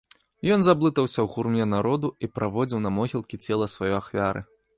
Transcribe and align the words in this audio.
Ён 0.53 0.63
заблытаўся 0.67 1.19
ў 1.21 1.27
гурме 1.35 1.67
народу 1.75 2.07
і 2.25 2.31
праводзіў 2.39 2.83
на 2.87 2.93
могілкі 2.97 3.41
цела 3.45 3.71
сваёй 3.77 3.97
ахвяры. 4.01 4.45